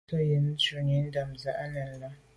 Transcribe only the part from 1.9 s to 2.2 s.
lá’.